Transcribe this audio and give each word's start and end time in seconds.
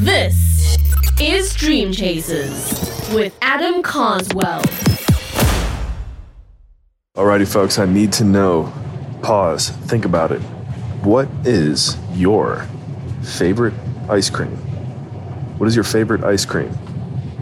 This 0.00 0.78
is 1.20 1.54
Dream 1.54 1.92
Chasers 1.92 2.72
with 3.12 3.36
Adam 3.42 3.82
Carswell. 3.82 4.62
Alrighty, 7.14 7.46
folks, 7.46 7.78
I 7.78 7.84
need 7.84 8.10
to 8.14 8.24
know. 8.24 8.72
Pause. 9.20 9.68
Think 9.68 10.06
about 10.06 10.32
it. 10.32 10.40
What 11.02 11.28
is 11.44 11.98
your 12.14 12.66
favorite 13.22 13.74
ice 14.08 14.30
cream? 14.30 14.56
What 15.58 15.66
is 15.66 15.74
your 15.74 15.84
favorite 15.84 16.24
ice 16.24 16.46
cream? 16.46 16.72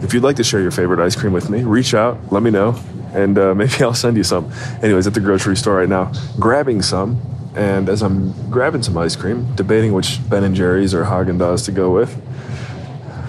If 0.01 0.13
you'd 0.13 0.23
like 0.23 0.35
to 0.35 0.43
share 0.43 0.59
your 0.59 0.71
favorite 0.71 0.99
ice 0.99 1.15
cream 1.15 1.31
with 1.31 1.49
me, 1.49 1.63
reach 1.63 1.93
out, 1.93 2.17
let 2.29 2.43
me 2.43 2.51
know, 2.51 2.77
and 3.13 3.37
uh, 3.37 3.55
maybe 3.55 3.71
I'll 3.79 3.93
send 3.93 4.17
you 4.17 4.25
some. 4.25 4.51
Anyways, 4.83 5.07
at 5.07 5.13
the 5.13 5.21
grocery 5.21 5.55
store 5.55 5.77
right 5.77 5.87
now, 5.87 6.11
grabbing 6.37 6.81
some, 6.81 7.21
and 7.55 7.87
as 7.87 8.01
I'm 8.01 8.33
grabbing 8.51 8.83
some 8.83 8.97
ice 8.97 9.15
cream, 9.15 9.55
debating 9.55 9.93
which 9.93 10.19
Ben 10.29 10.43
and 10.43 10.53
Jerry's 10.53 10.93
or 10.93 11.05
Haagen 11.05 11.37
Dazs 11.37 11.63
to 11.65 11.71
go 11.71 11.91
with, 11.91 12.21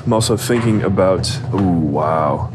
I'm 0.05 0.13
also 0.13 0.37
thinking 0.37 0.83
about, 0.83 1.31
ooh, 1.55 1.59
wow. 1.61 2.53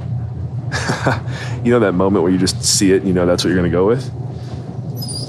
you 1.63 1.71
know 1.71 1.79
that 1.79 1.93
moment 1.93 2.23
where 2.23 2.31
you 2.31 2.37
just 2.37 2.63
see 2.63 2.91
it 2.91 2.97
and 2.97 3.07
you 3.07 3.13
know 3.13 3.25
that's 3.25 3.43
what 3.43 3.49
you're 3.49 3.57
gonna 3.57 3.69
go 3.69 3.87
with? 3.87 4.11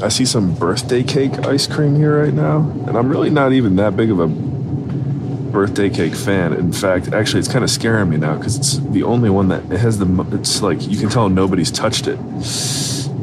I 0.03 0.09
see 0.09 0.25
some 0.25 0.55
birthday 0.55 1.03
cake 1.03 1.33
ice 1.47 1.67
cream 1.67 1.97
here 1.97 2.23
right 2.23 2.33
now, 2.33 2.59
and 2.87 2.97
I'm 2.97 3.09
really 3.09 3.31
not 3.31 3.53
even 3.53 3.77
that 3.77 3.97
big 3.97 4.11
of 4.11 4.21
a 4.21 4.27
birthday 4.27 5.89
cake 5.89 6.15
fan. 6.15 6.53
In 6.53 6.73
fact, 6.73 7.13
actually, 7.13 7.41
it's 7.41 7.49
kind 7.51 7.65
of 7.65 7.71
scaring 7.71 8.11
me 8.11 8.19
now 8.19 8.37
because 8.37 8.57
it's 8.57 8.79
the 8.79 9.03
only 9.03 9.31
one 9.31 9.49
that 9.49 9.65
it 9.73 9.79
has 9.79 9.99
the. 9.99 10.27
It's 10.33 10.61
like 10.61 10.87
you 10.87 10.99
can 10.99 11.09
tell 11.09 11.29
nobody's 11.29 11.71
touched 11.71 12.07
it. 12.09 12.19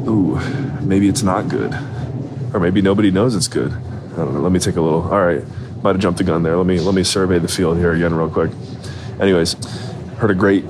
Ooh, 0.08 0.36
maybe 0.80 1.08
it's 1.08 1.22
not 1.22 1.48
good, 1.48 1.72
or 2.52 2.60
maybe 2.60 2.82
nobody 2.82 3.10
knows 3.10 3.36
it's 3.36 3.48
good. 3.48 3.72
I 3.72 4.16
don't 4.16 4.34
know. 4.34 4.40
Let 4.40 4.52
me 4.52 4.58
take 4.58 4.76
a 4.76 4.80
little. 4.80 5.02
All 5.02 5.24
right, 5.24 5.44
might 5.84 5.94
have 5.94 6.00
jumped 6.00 6.16
the 6.16 6.24
gun 6.24 6.42
there. 6.42 6.56
Let 6.56 6.66
me 6.66 6.80
let 6.80 6.94
me 6.94 7.04
survey 7.04 7.38
the 7.38 7.46
field 7.46 7.76
here 7.76 7.92
again 7.92 8.14
real 8.14 8.30
quick. 8.30 8.50
Anyways, 9.20 9.54
heard 10.16 10.30
a 10.30 10.34
great, 10.34 10.64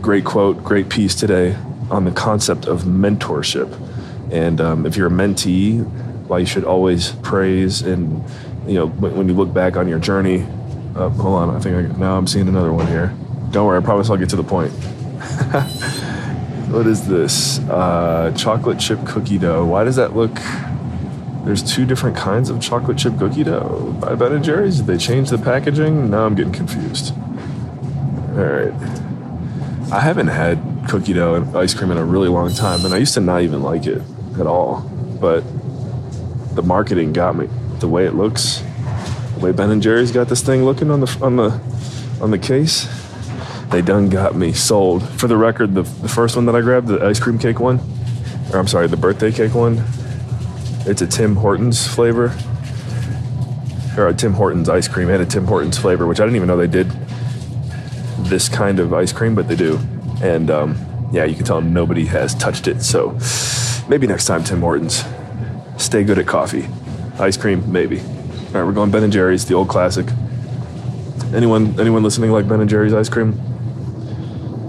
great 0.00 0.24
quote, 0.24 0.64
great 0.64 0.88
piece 0.88 1.14
today 1.14 1.54
on 1.90 2.06
the 2.06 2.10
concept 2.10 2.64
of 2.64 2.84
mentorship. 2.84 3.70
And 4.32 4.62
um, 4.62 4.86
if 4.86 4.96
you're 4.96 5.08
a 5.08 5.10
mentee, 5.10 5.84
why 6.26 6.38
you 6.38 6.46
should 6.46 6.64
always 6.64 7.12
praise 7.16 7.82
and, 7.82 8.24
you 8.66 8.74
know, 8.74 8.86
when, 8.86 9.14
when 9.14 9.28
you 9.28 9.34
look 9.34 9.52
back 9.52 9.76
on 9.76 9.86
your 9.86 9.98
journey. 9.98 10.46
Uh, 10.96 11.10
hold 11.10 11.34
on, 11.34 11.54
I 11.54 11.60
think 11.60 11.76
I, 11.76 11.98
now 11.98 12.16
I'm 12.16 12.26
seeing 12.26 12.48
another 12.48 12.72
one 12.72 12.86
here. 12.86 13.14
Don't 13.50 13.66
worry, 13.66 13.78
I 13.78 13.84
promise 13.84 14.08
I'll 14.08 14.16
get 14.16 14.30
to 14.30 14.36
the 14.36 14.44
point. 14.44 14.72
what 16.72 16.86
is 16.86 17.06
this? 17.06 17.58
Uh, 17.58 18.32
chocolate 18.34 18.80
chip 18.80 19.04
cookie 19.06 19.36
dough. 19.36 19.66
Why 19.66 19.84
does 19.84 19.96
that 19.96 20.16
look? 20.16 20.34
There's 21.44 21.62
two 21.62 21.84
different 21.84 22.16
kinds 22.16 22.48
of 22.48 22.60
chocolate 22.60 22.96
chip 22.96 23.18
cookie 23.18 23.44
dough 23.44 23.94
by 24.00 24.14
Ben 24.14 24.42
Jerry's. 24.42 24.78
Did 24.78 24.86
they 24.86 24.96
change 24.96 25.28
the 25.28 25.36
packaging? 25.36 26.10
Now 26.10 26.24
I'm 26.24 26.34
getting 26.34 26.52
confused. 26.52 27.14
All 28.30 28.44
right. 28.44 28.72
I 29.92 30.00
haven't 30.00 30.28
had 30.28 30.58
cookie 30.88 31.12
dough 31.12 31.34
and 31.34 31.54
ice 31.56 31.74
cream 31.74 31.90
in 31.90 31.98
a 31.98 32.04
really 32.04 32.28
long 32.28 32.52
time, 32.52 32.84
and 32.84 32.94
I 32.94 32.96
used 32.96 33.14
to 33.14 33.20
not 33.20 33.42
even 33.42 33.62
like 33.62 33.86
it 33.86 34.00
at 34.40 34.46
all. 34.46 34.80
But 35.20 35.42
the 36.54 36.62
marketing 36.62 37.12
got 37.12 37.36
me. 37.36 37.48
The 37.78 37.88
way 37.88 38.06
it 38.06 38.14
looks, 38.14 38.62
the 39.34 39.40
way 39.40 39.52
Ben 39.52 39.70
and 39.70 39.82
Jerry's 39.82 40.12
got 40.12 40.28
this 40.28 40.42
thing 40.42 40.64
looking 40.64 40.90
on 40.90 41.00
the 41.00 41.18
on 41.20 41.36
the 41.36 41.60
on 42.22 42.30
the 42.30 42.38
case, 42.38 42.88
they 43.70 43.82
done 43.82 44.08
got 44.08 44.34
me 44.34 44.52
sold. 44.52 45.06
For 45.20 45.26
the 45.26 45.36
record, 45.36 45.74
the, 45.74 45.82
the 45.82 46.08
first 46.08 46.36
one 46.36 46.46
that 46.46 46.56
I 46.56 46.62
grabbed, 46.62 46.88
the 46.88 47.04
ice 47.04 47.20
cream 47.20 47.38
cake 47.38 47.60
one, 47.60 47.80
or 48.52 48.58
I'm 48.58 48.66
sorry, 48.68 48.86
the 48.86 48.96
birthday 48.96 49.30
cake 49.30 49.54
one, 49.54 49.84
it's 50.86 51.02
a 51.02 51.06
Tim 51.06 51.36
Hortons 51.36 51.86
flavor, 51.86 52.36
or 53.96 54.08
a 54.08 54.14
Tim 54.14 54.34
Hortons 54.34 54.68
ice 54.68 54.88
cream 54.88 55.08
and 55.08 55.22
a 55.22 55.26
Tim 55.26 55.44
Hortons 55.44 55.78
flavor, 55.78 56.06
which 56.06 56.20
I 56.20 56.24
didn't 56.24 56.36
even 56.36 56.48
know 56.48 56.56
they 56.56 56.66
did 56.66 56.90
this 58.28 58.48
kind 58.48 58.78
of 58.80 58.92
ice 58.92 59.12
cream, 59.12 59.34
but 59.34 59.48
they 59.48 59.56
do. 59.56 59.78
And 60.22 60.50
um, 60.50 61.10
yeah, 61.12 61.24
you 61.24 61.34
can 61.34 61.44
tell 61.44 61.60
nobody 61.60 62.06
has 62.06 62.34
touched 62.34 62.66
it. 62.68 62.82
So 62.82 63.18
maybe 63.88 64.06
next 64.06 64.26
time, 64.26 64.44
Tim 64.44 64.60
Hortons. 64.60 65.04
Stay 65.76 66.04
good 66.04 66.18
at 66.18 66.26
coffee. 66.26 66.66
Ice 67.18 67.36
cream, 67.36 67.70
maybe. 67.70 68.00
All 68.00 68.04
right, 68.60 68.64
we're 68.64 68.72
going 68.72 68.90
Ben 68.90 69.02
and 69.02 69.12
Jerry's, 69.12 69.44
the 69.46 69.54
old 69.54 69.68
classic. 69.68 70.06
Anyone, 71.34 71.78
anyone 71.80 72.02
listening 72.02 72.30
like 72.30 72.46
Ben 72.46 72.60
and 72.60 72.70
Jerry's 72.70 72.94
ice 72.94 73.08
cream? 73.08 73.40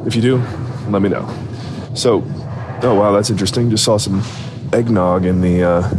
If 0.06 0.16
you 0.16 0.22
do, 0.22 0.38
let 0.90 1.02
me 1.02 1.10
know. 1.10 1.28
So, 1.94 2.24
oh 2.84 2.96
wow, 2.96 3.12
that's 3.12 3.30
interesting. 3.30 3.70
Just 3.70 3.84
saw 3.84 3.98
some 3.98 4.24
eggnog 4.76 5.26
in 5.26 5.42
the 5.42 5.64
uh, 5.64 5.90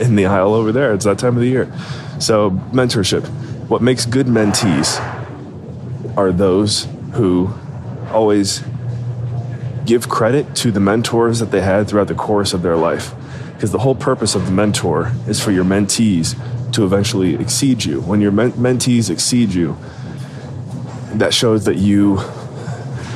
in 0.00 0.14
the 0.14 0.26
aisle 0.26 0.54
over 0.54 0.72
there. 0.72 0.92
It's 0.92 1.04
that 1.04 1.18
time 1.18 1.36
of 1.36 1.40
the 1.40 1.48
year. 1.48 1.72
So, 2.20 2.50
mentorship. 2.72 3.26
What 3.68 3.82
makes 3.82 4.06
good 4.06 4.26
mentees 4.26 4.98
are 6.16 6.32
those 6.32 6.86
who 7.12 7.50
always 8.10 8.62
give 9.84 10.08
credit 10.08 10.54
to 10.56 10.70
the 10.70 10.80
mentors 10.80 11.38
that 11.38 11.50
they 11.50 11.60
had 11.60 11.88
throughout 11.88 12.08
the 12.08 12.14
course 12.14 12.52
of 12.52 12.62
their 12.62 12.76
life. 12.76 13.14
Because 13.54 13.72
the 13.72 13.78
whole 13.78 13.94
purpose 13.94 14.34
of 14.34 14.46
the 14.46 14.52
mentor 14.52 15.12
is 15.26 15.42
for 15.42 15.50
your 15.50 15.64
mentees 15.64 16.36
to 16.72 16.84
eventually 16.84 17.34
exceed 17.34 17.84
you. 17.84 18.00
When 18.02 18.20
your 18.20 18.32
men- 18.32 18.52
mentees 18.52 19.10
exceed 19.10 19.52
you, 19.52 19.76
that 21.14 21.34
shows 21.34 21.64
that 21.64 21.76
you 21.76 22.20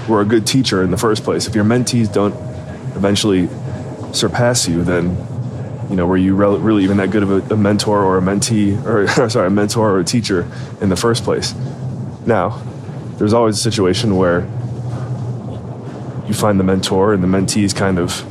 were 0.09 0.21
a 0.21 0.25
good 0.25 0.47
teacher 0.47 0.83
in 0.83 0.91
the 0.91 0.97
first 0.97 1.25
place. 1.25 1.47
If 1.47 1.55
your 1.55 1.65
mentees 1.65 2.13
don't 2.13 2.35
eventually 2.97 3.49
surpass 4.13 4.69
you, 4.69 4.83
then 4.83 5.17
you 5.91 5.97
know 5.97 6.07
were 6.07 6.17
you 6.17 6.35
rel- 6.35 6.59
really 6.59 6.85
even 6.85 6.97
that 6.99 7.11
good 7.11 7.23
of 7.23 7.51
a, 7.51 7.55
a 7.55 7.57
mentor 7.57 8.03
or 8.03 8.19
a 8.19 8.23
mentee 8.23 8.83
or 8.87 9.07
sorry 9.31 9.47
a 9.47 9.51
mentor 9.51 9.91
or 9.91 10.01
a 10.01 10.05
teacher 10.05 10.51
in 10.81 10.89
the 10.89 10.97
first 10.97 11.25
place? 11.25 11.55
Now, 12.27 12.63
there's 13.19 13.33
always 13.33 13.57
a 13.57 13.61
situation 13.61 14.17
where 14.17 14.41
you 16.27 16.35
find 16.35 16.59
the 16.59 16.65
mentor 16.65 17.13
and 17.13 17.23
the 17.23 17.29
mentees 17.29 17.75
kind 17.75 17.99
of 17.99 18.25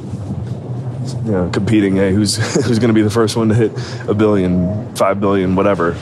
you 1.25 1.31
know 1.31 1.49
competing 1.51 1.95
hey 1.95 2.11
who's 2.13 2.37
who's 2.65 2.79
going 2.79 2.89
to 2.89 2.93
be 2.93 3.01
the 3.01 3.09
first 3.09 3.35
one 3.35 3.49
to 3.49 3.55
hit 3.55 3.71
a 4.07 4.13
billion 4.13 4.95
five 4.95 5.19
billion 5.19 5.55
whatever 5.55 5.97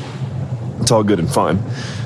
it's 0.80 0.92
all 0.92 1.04
good 1.04 1.20
and 1.20 1.30
fun 1.30 1.62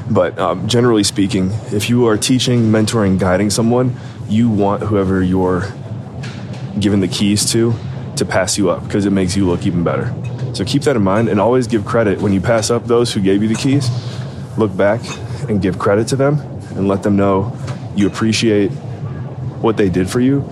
but 0.10 0.38
um, 0.40 0.68
generally 0.68 1.04
speaking 1.04 1.52
if 1.72 1.90
you 1.90 2.08
are 2.08 2.18
teaching 2.18 2.64
mentoring 2.64 3.20
guiding 3.20 3.50
someone 3.50 3.96
you 4.28 4.50
want 4.50 4.84
whoever 4.84 5.22
you're 5.22 5.62
giving 6.80 7.00
the 7.00 7.08
keys 7.08 7.52
to 7.52 7.74
to 8.16 8.26
pass 8.26 8.58
you 8.58 8.70
up 8.70 8.84
because 8.84 9.06
it 9.06 9.12
makes 9.12 9.36
you 9.36 9.46
look 9.48 9.66
even 9.66 9.84
better 9.84 10.14
so 10.54 10.64
keep 10.64 10.84
that 10.84 10.96
in 10.96 11.02
mind 11.02 11.30
and 11.30 11.40
always 11.40 11.68
give 11.68 11.86
credit 11.86 12.22
when 12.22 12.32
you 12.32 12.42
pass 12.42 12.70
up 12.70 12.86
those 12.86 13.14
who 13.14 13.20
gave 13.20 13.42
you 13.42 13.48
the 13.48 13.56
keys 13.56 13.90
look 14.58 14.76
back 14.76 15.02
and 15.50 15.62
give 15.62 15.80
credit 15.80 16.08
to 16.08 16.16
them 16.16 16.40
and 16.76 16.88
let 16.88 17.04
them 17.04 17.16
know 17.16 17.56
you 17.96 18.08
appreciate 18.08 18.72
what 19.62 19.78
they 19.78 19.90
did 19.90 20.10
for 20.10 20.20
you 20.20 20.48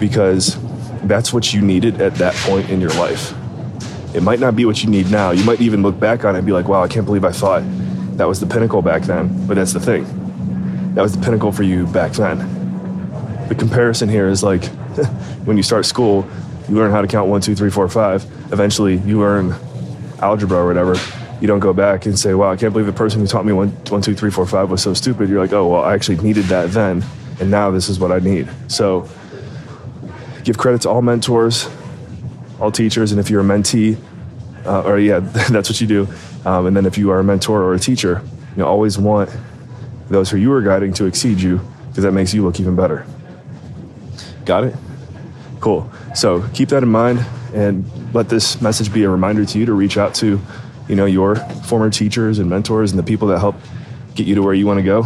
because 0.00 0.58
that's 1.06 1.32
what 1.32 1.52
you 1.52 1.60
needed 1.60 2.00
at 2.00 2.14
that 2.16 2.34
point 2.34 2.68
in 2.70 2.80
your 2.80 2.90
life. 2.90 3.32
It 4.14 4.22
might 4.22 4.40
not 4.40 4.56
be 4.56 4.64
what 4.64 4.82
you 4.82 4.90
need 4.90 5.10
now. 5.10 5.30
You 5.30 5.44
might 5.44 5.60
even 5.60 5.82
look 5.82 5.98
back 5.98 6.24
on 6.24 6.34
it 6.34 6.38
and 6.38 6.46
be 6.46 6.52
like, 6.52 6.68
wow, 6.68 6.82
I 6.82 6.88
can't 6.88 7.04
believe 7.04 7.24
I 7.24 7.32
thought 7.32 7.62
that 8.16 8.26
was 8.26 8.40
the 8.40 8.46
pinnacle 8.46 8.82
back 8.82 9.02
then. 9.02 9.46
But 9.46 9.54
that's 9.54 9.72
the 9.72 9.80
thing. 9.80 10.04
That 10.94 11.02
was 11.02 11.14
the 11.14 11.22
pinnacle 11.22 11.52
for 11.52 11.62
you 11.62 11.86
back 11.86 12.12
then. 12.12 12.38
The 13.48 13.54
comparison 13.54 14.08
here 14.08 14.28
is 14.28 14.42
like 14.42 14.62
when 15.46 15.56
you 15.56 15.62
start 15.62 15.86
school, 15.86 16.28
you 16.68 16.74
learn 16.74 16.90
how 16.90 17.00
to 17.00 17.06
count 17.06 17.28
one, 17.28 17.40
two, 17.40 17.54
three, 17.54 17.70
four, 17.70 17.88
five. 17.88 18.24
Eventually, 18.52 18.98
you 18.98 19.20
learn 19.20 19.54
algebra 20.20 20.58
or 20.58 20.66
whatever. 20.66 20.96
You 21.40 21.46
don't 21.46 21.60
go 21.60 21.72
back 21.72 22.06
and 22.06 22.18
say, 22.18 22.34
wow, 22.34 22.50
I 22.50 22.56
can't 22.56 22.72
believe 22.72 22.86
the 22.86 22.92
person 22.92 23.20
who 23.20 23.26
taught 23.26 23.46
me 23.46 23.52
one, 23.52 23.68
one, 23.88 24.02
two, 24.02 24.14
three, 24.14 24.30
four, 24.30 24.44
five 24.46 24.70
was 24.70 24.82
so 24.82 24.92
stupid. 24.92 25.28
You're 25.28 25.40
like, 25.40 25.52
oh, 25.52 25.68
well, 25.68 25.82
I 25.82 25.94
actually 25.94 26.18
needed 26.18 26.46
that 26.46 26.70
then. 26.70 27.04
And 27.40 27.50
now 27.50 27.70
this 27.70 27.88
is 27.88 28.00
what 28.00 28.10
I 28.10 28.18
need. 28.18 28.48
So 28.68 29.08
give 30.42 30.58
credit 30.58 30.82
to 30.82 30.90
all 30.90 31.02
mentors, 31.02 31.68
all 32.60 32.72
teachers, 32.72 33.12
and 33.12 33.20
if 33.20 33.30
you're 33.30 33.42
a 33.42 33.44
mentee, 33.44 33.98
uh, 34.64 34.82
or 34.82 34.98
yeah, 34.98 35.20
that's 35.50 35.70
what 35.70 35.80
you 35.80 35.86
do. 35.86 36.08
Um, 36.44 36.66
and 36.66 36.76
then 36.76 36.86
if 36.86 36.98
you 36.98 37.10
are 37.10 37.20
a 37.20 37.24
mentor 37.24 37.62
or 37.62 37.74
a 37.74 37.78
teacher, 37.78 38.22
you 38.56 38.62
know, 38.62 38.66
always 38.66 38.98
want 38.98 39.30
those 40.08 40.30
who 40.30 40.38
you 40.38 40.52
are 40.52 40.62
guiding 40.62 40.92
to 40.94 41.04
exceed 41.04 41.40
you 41.40 41.60
because 41.88 42.02
that 42.02 42.12
makes 42.12 42.34
you 42.34 42.42
look 42.42 42.58
even 42.58 42.74
better. 42.74 43.06
Got 44.44 44.64
it? 44.64 44.74
Cool. 45.66 45.90
So 46.14 46.48
keep 46.54 46.68
that 46.68 46.84
in 46.84 46.88
mind 46.88 47.26
and 47.52 47.84
let 48.14 48.28
this 48.28 48.62
message 48.62 48.92
be 48.92 49.02
a 49.02 49.10
reminder 49.10 49.44
to 49.44 49.58
you 49.58 49.66
to 49.66 49.72
reach 49.72 49.98
out 49.98 50.14
to, 50.14 50.40
you 50.86 50.94
know, 50.94 51.06
your 51.06 51.34
former 51.34 51.90
teachers 51.90 52.38
and 52.38 52.48
mentors 52.48 52.92
and 52.92 52.98
the 53.00 53.02
people 53.02 53.26
that 53.26 53.40
help 53.40 53.56
get 54.14 54.28
you 54.28 54.36
to 54.36 54.42
where 54.42 54.54
you 54.54 54.64
want 54.64 54.78
to 54.78 54.84
go. 54.84 55.02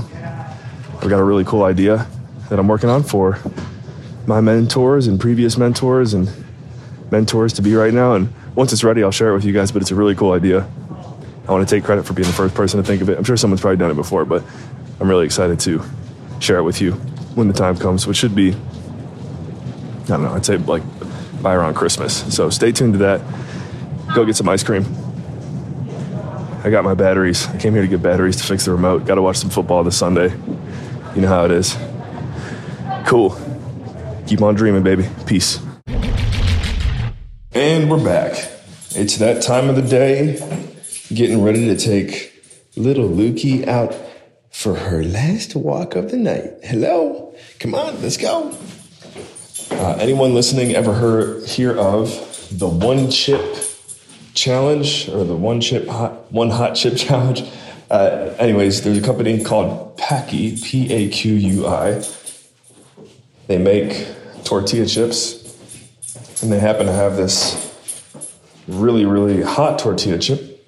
I've 1.01 1.09
got 1.09 1.19
a 1.19 1.25
really 1.25 1.45
cool 1.47 1.63
idea 1.63 2.07
that 2.51 2.59
I'm 2.59 2.69
working 2.69 2.91
on 2.91 3.05
for 3.05 3.39
my 4.27 4.43
mentors 4.43 5.07
and 5.07 5.19
previous 5.19 5.57
mentors 5.57 6.13
and 6.13 6.31
mentors 7.11 7.55
to 7.55 7.63
be 7.63 7.75
right 7.75 7.95
now. 7.95 8.13
And 8.13 8.31
once 8.55 8.75
it's 8.75 8.85
ready, 8.85 9.03
I'll 9.03 9.11
share 9.11 9.31
it 9.31 9.37
with 9.37 9.47
you 9.47 9.55
guys. 9.55 9.73
But 9.73 9.81
it's 9.81 9.93
a 9.93 9.97
really 9.97 10.15
cool 10.15 10.33
idea. 10.33 10.69
I 11.49 11.53
want 11.53 11.67
to 11.67 11.75
take 11.75 11.85
credit 11.85 12.05
for 12.05 12.13
being 12.13 12.29
the 12.29 12.35
first 12.35 12.55
person 12.55 12.79
to 12.79 12.87
think 12.87 13.01
of 13.01 13.09
it. 13.09 13.17
I'm 13.17 13.25
sure 13.25 13.39
someone's 13.39 13.63
probably 13.63 13.79
done 13.79 13.93
it 13.93 13.95
before, 13.95 14.27
but 14.27 14.45
I'm 15.01 15.09
really 15.09 15.25
excited 15.25 15.59
to 15.61 15.83
share 16.39 16.59
it 16.59 16.65
with 16.65 16.83
you 16.83 16.93
when 17.35 17.49
the 17.49 17.55
time 17.55 17.79
comes, 17.79 18.07
which 18.07 18.19
should 18.19 18.35
be, 18.35 18.55
I 20.11 20.17
don't 20.17 20.25
know, 20.25 20.33
I'd 20.33 20.45
say 20.45 20.57
like 20.57 20.83
by 21.43 21.55
around 21.55 21.75
Christmas. 21.75 22.35
So 22.35 22.51
stay 22.51 22.73
tuned 22.73 22.95
to 22.95 22.99
that. 23.01 23.21
Go 24.15 24.25
get 24.25 24.37
some 24.37 24.49
ice 24.49 24.63
cream. 24.63 24.85
I 26.63 26.69
got 26.69 26.85
my 26.85 26.95
batteries. 26.95 27.47
I 27.49 27.57
came 27.59 27.73
here 27.73 27.83
to 27.83 27.89
get 27.89 28.03
batteries 28.03 28.37
to 28.37 28.45
fix 28.45 28.67
the 28.67 28.73
remote. 28.73 29.07
Got 29.07 29.15
to 29.15 29.23
watch 29.23 29.37
some 29.37 29.51
football 29.51 29.83
this 29.83 29.97
Sunday. 29.97 30.31
You 31.15 31.23
know 31.23 31.29
how 31.29 31.45
it 31.47 31.51
is. 31.51 31.77
Cool. 33.07 33.37
Keep 34.27 34.43
on 34.43 34.55
dreaming, 34.55 34.83
baby. 34.83 35.09
Peace. 35.27 35.59
And 37.53 37.91
we're 37.91 38.05
back. 38.05 38.33
It's 38.91 39.17
that 39.17 39.43
time 39.43 39.69
of 39.69 39.77
the 39.77 39.83
day, 39.83 40.39
getting 41.09 41.43
ready 41.43 41.67
to 41.67 41.77
take 41.77 42.33
little 42.77 43.09
Lukey 43.09 43.67
out 43.67 43.97
for 44.51 44.75
her 44.75 45.03
last 45.03 45.57
walk 45.57 45.97
of 45.97 46.11
the 46.11 46.17
night. 46.17 46.53
Hello? 46.63 47.35
Come 47.59 47.75
on, 47.75 48.03
let's 48.03 48.17
go. 48.17 48.55
Uh, 49.71 49.97
anyone 50.01 50.35
listening 50.35 50.75
ever 50.75 50.93
heard 50.93 51.47
hear 51.47 51.77
of 51.77 52.09
the 52.59 52.69
one 52.69 53.11
chip 53.11 53.41
challenge 54.35 55.09
or 55.09 55.25
the 55.25 55.37
one 55.37 55.61
chip 55.61 55.87
hot 55.87 56.31
one 56.33 56.51
hot 56.51 56.75
chip 56.75 56.97
challenge? 56.97 57.43
Uh, 57.91 58.35
anyways, 58.39 58.83
there's 58.83 58.99
a 58.99 59.03
company 59.03 59.43
called 59.43 59.97
Paqui, 59.97 60.63
P 60.63 60.93
A 60.93 61.09
Q 61.09 61.35
U 61.35 61.67
I. 61.67 62.05
They 63.47 63.59
make 63.59 64.09
tortilla 64.45 64.87
chips, 64.87 66.43
and 66.43 66.53
they 66.53 66.59
happen 66.59 66.87
to 66.87 66.93
have 66.93 67.17
this 67.17 67.75
really, 68.69 69.05
really 69.05 69.43
hot 69.43 69.79
tortilla 69.79 70.19
chip 70.19 70.65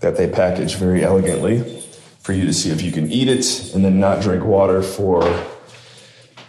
that 0.00 0.16
they 0.16 0.28
package 0.28 0.76
very 0.76 1.02
elegantly 1.04 1.82
for 2.20 2.32
you 2.32 2.44
to 2.44 2.52
see 2.52 2.70
if 2.70 2.82
you 2.82 2.92
can 2.92 3.10
eat 3.10 3.28
it 3.28 3.74
and 3.74 3.84
then 3.84 4.00
not 4.00 4.20
drink 4.20 4.44
water 4.44 4.82
for 4.82 5.22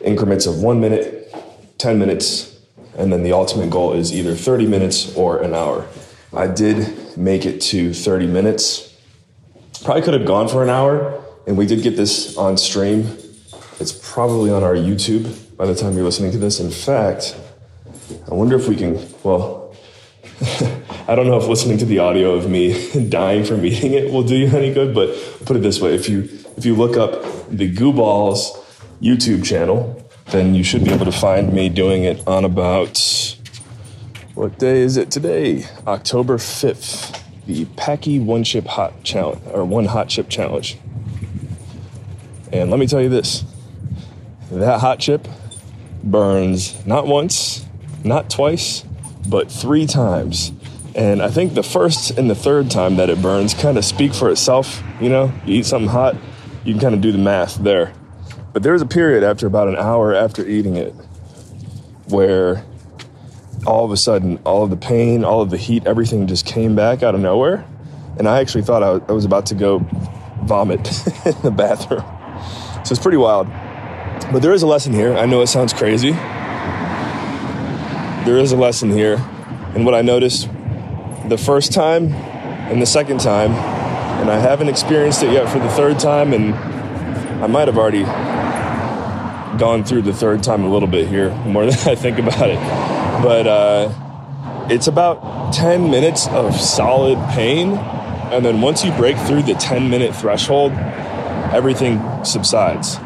increments 0.01 0.45
of 0.45 0.61
one 0.61 0.81
minute, 0.81 1.16
10 1.77 1.99
minutes, 1.99 2.57
and 2.97 3.11
then 3.11 3.23
the 3.23 3.31
ultimate 3.31 3.69
goal 3.69 3.93
is 3.93 4.13
either 4.13 4.35
30 4.35 4.67
minutes 4.67 5.15
or 5.15 5.41
an 5.41 5.53
hour. 5.53 5.87
I 6.33 6.47
did 6.47 7.17
make 7.17 7.45
it 7.45 7.61
to 7.61 7.93
30 7.93 8.27
minutes. 8.27 8.95
Probably 9.83 10.01
could 10.01 10.13
have 10.13 10.25
gone 10.25 10.47
for 10.47 10.63
an 10.63 10.69
hour, 10.69 11.23
and 11.45 11.57
we 11.57 11.65
did 11.65 11.83
get 11.83 11.95
this 11.95 12.35
on 12.37 12.57
stream. 12.57 13.17
It's 13.79 13.93
probably 13.93 14.51
on 14.51 14.63
our 14.63 14.75
YouTube 14.75 15.55
by 15.55 15.65
the 15.65 15.75
time 15.75 15.93
you're 15.93 16.03
listening 16.03 16.31
to 16.31 16.37
this. 16.37 16.59
In 16.59 16.71
fact, 16.71 17.37
I 18.29 18.33
wonder 18.33 18.55
if 18.55 18.67
we 18.67 18.75
can, 18.75 18.99
well, 19.23 19.75
I 21.07 21.15
don't 21.15 21.27
know 21.27 21.37
if 21.37 21.47
listening 21.47 21.77
to 21.77 21.85
the 21.85 21.99
audio 21.99 22.33
of 22.33 22.49
me 22.49 23.09
dying 23.09 23.45
from 23.45 23.65
eating 23.65 23.93
it 23.93 24.11
will 24.11 24.23
do 24.23 24.35
you 24.35 24.47
any 24.47 24.73
good, 24.73 24.93
but 24.93 25.09
put 25.45 25.55
it 25.55 25.61
this 25.61 25.79
way: 25.79 25.95
if 25.95 26.09
you 26.09 26.29
if 26.57 26.65
you 26.65 26.75
look 26.75 26.97
up 26.97 27.21
the 27.49 27.73
GooBalls 27.73 28.51
YouTube 29.01 29.45
channel, 29.45 30.06
then 30.29 30.55
you 30.55 30.63
should 30.63 30.83
be 30.83 30.91
able 30.91 31.05
to 31.05 31.11
find 31.11 31.53
me 31.53 31.69
doing 31.69 32.03
it 32.03 32.25
on 32.27 32.43
about 32.45 32.97
what 34.35 34.59
day 34.59 34.81
is 34.81 34.97
it 34.97 35.09
today? 35.09 35.65
October 35.87 36.37
fifth, 36.37 37.23
the 37.47 37.65
Paqui 37.65 38.23
One 38.23 38.43
Chip 38.43 38.65
Hot 38.67 39.03
Challenge 39.03 39.41
or 39.51 39.65
One 39.65 39.85
Hot 39.85 40.09
Chip 40.09 40.29
Challenge. 40.29 40.77
And 42.51 42.69
let 42.69 42.79
me 42.79 42.87
tell 42.87 43.01
you 43.01 43.09
this: 43.09 43.43
that 44.51 44.79
hot 44.79 44.99
chip 44.99 45.27
burns 46.03 46.85
not 46.85 47.07
once, 47.07 47.65
not 48.03 48.29
twice, 48.29 48.83
but 49.27 49.51
three 49.51 49.85
times. 49.87 50.51
And 50.95 51.21
I 51.21 51.29
think 51.29 51.53
the 51.53 51.63
first 51.63 52.17
and 52.17 52.29
the 52.29 52.35
third 52.35 52.71
time 52.71 52.95
that 52.95 53.09
it 53.09 53.21
burns 53.21 53.53
kind 53.53 53.77
of 53.77 53.85
speak 53.85 54.13
for 54.13 54.29
itself. 54.29 54.81
You 55.01 55.09
know, 55.09 55.31
you 55.45 55.55
eat 55.55 55.65
something 55.65 55.89
hot, 55.89 56.15
you 56.63 56.73
can 56.73 56.81
kind 56.81 56.95
of 56.95 57.01
do 57.01 57.11
the 57.11 57.17
math 57.17 57.55
there. 57.57 57.93
But 58.57 58.63
there 58.63 58.73
was 58.73 58.81
a 58.81 58.87
period 58.87 59.23
after 59.23 59.45
about 59.45 59.67
an 59.67 59.75
hour 59.75 60.15
after 60.15 60.43
eating 60.43 60.77
it 60.77 60.91
where 62.07 62.65
all 63.67 63.85
of 63.85 63.91
a 63.91 63.97
sudden, 63.97 64.39
all 64.45 64.63
of 64.63 64.71
the 64.71 64.75
pain, 64.75 65.23
all 65.23 65.43
of 65.43 65.51
the 65.51 65.57
heat, 65.57 65.85
everything 65.85 66.25
just 66.25 66.43
came 66.47 66.75
back 66.75 67.03
out 67.03 67.13
of 67.13 67.21
nowhere. 67.21 67.63
And 68.17 68.27
I 68.27 68.39
actually 68.39 68.63
thought 68.63 68.81
I 68.81 69.13
was 69.13 69.25
about 69.25 69.45
to 69.45 69.53
go 69.53 69.85
vomit 70.41 70.79
in 71.27 71.35
the 71.43 71.51
bathroom. 71.51 72.03
So 72.83 72.93
it's 72.93 72.99
pretty 72.99 73.19
wild. 73.19 73.45
But 74.31 74.39
there 74.39 74.53
is 74.53 74.63
a 74.63 74.67
lesson 74.67 74.91
here. 74.91 75.13
I 75.13 75.27
know 75.27 75.41
it 75.41 75.47
sounds 75.49 75.71
crazy. 75.71 76.13
There 78.25 78.39
is 78.39 78.53
a 78.53 78.57
lesson 78.57 78.89
here. 78.89 79.17
And 79.75 79.85
what 79.85 79.93
I 79.93 80.01
noticed 80.01 80.49
the 81.29 81.37
first 81.37 81.73
time 81.73 82.11
and 82.11 82.81
the 82.81 82.87
second 82.87 83.19
time, 83.19 83.51
and 83.51 84.31
I 84.31 84.39
haven't 84.39 84.69
experienced 84.69 85.21
it 85.21 85.31
yet 85.31 85.47
for 85.47 85.59
the 85.59 85.69
third 85.69 85.99
time, 85.99 86.33
and 86.33 86.55
I 86.55 87.45
might 87.45 87.67
have 87.67 87.77
already 87.77 88.03
gone 89.57 89.83
through 89.83 90.03
the 90.03 90.13
third 90.13 90.43
time 90.43 90.63
a 90.63 90.69
little 90.69 90.87
bit 90.87 91.07
here, 91.07 91.31
more 91.45 91.65
than 91.65 91.87
I 91.87 91.95
think 91.95 92.19
about 92.19 92.49
it. 92.49 92.59
But 93.23 93.47
uh, 93.47 94.67
it's 94.69 94.87
about 94.87 95.53
10 95.53 95.89
minutes 95.89 96.27
of 96.27 96.55
solid 96.59 97.17
pain, 97.29 97.73
and 98.31 98.43
then 98.43 98.61
once 98.61 98.83
you 98.83 98.91
break 98.93 99.17
through 99.17 99.43
the 99.43 99.53
10 99.53 99.89
minute 99.89 100.15
threshold, 100.15 100.71
everything 101.53 102.01
subsides. 102.23 102.97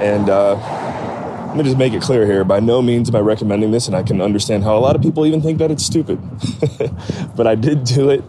And 0.00 0.28
uh, 0.28 0.54
let 1.48 1.56
me 1.56 1.64
just 1.64 1.76
make 1.76 1.92
it 1.94 2.02
clear 2.02 2.26
here 2.26 2.44
by 2.44 2.60
no 2.60 2.80
means 2.80 3.08
am 3.08 3.16
I 3.16 3.20
recommending 3.20 3.70
this, 3.70 3.86
and 3.86 3.96
I 3.96 4.02
can 4.02 4.20
understand 4.20 4.62
how 4.62 4.76
a 4.76 4.80
lot 4.80 4.94
of 4.94 5.02
people 5.02 5.26
even 5.26 5.42
think 5.42 5.58
that 5.58 5.70
it's 5.70 5.84
stupid. 5.84 6.20
but 7.36 7.46
I 7.46 7.54
did 7.54 7.84
do 7.84 8.10
it, 8.10 8.22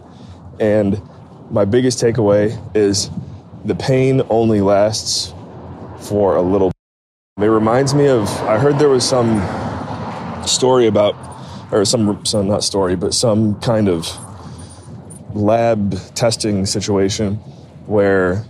and 0.58 1.00
my 1.50 1.64
biggest 1.64 1.98
takeaway 1.98 2.58
is 2.74 3.10
the 3.64 3.74
pain 3.74 4.22
only 4.28 4.60
lasts 4.60 5.32
for 6.00 6.36
a 6.36 6.42
little. 6.42 6.72
It 7.42 7.46
reminds 7.46 7.92
me 7.92 8.06
of 8.06 8.28
I 8.42 8.56
heard 8.56 8.78
there 8.78 8.88
was 8.88 9.02
some 9.02 9.42
story 10.46 10.86
about, 10.86 11.16
or 11.72 11.84
some 11.84 12.24
some 12.24 12.46
not 12.46 12.62
story, 12.62 12.94
but 12.94 13.14
some 13.14 13.58
kind 13.58 13.88
of 13.88 14.06
lab 15.34 15.98
testing 16.14 16.66
situation 16.66 17.34
where 17.86 18.44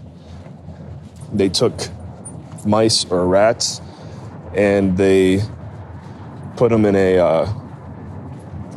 they 1.33 1.49
took 1.49 1.73
mice 2.67 3.07
or 3.07 3.27
rats 3.27 3.81
and 4.55 4.95
they 4.99 5.41
put 6.57 6.69
them 6.69 6.85
in 6.85 6.95
a 6.95 7.19
uh, 7.19 7.51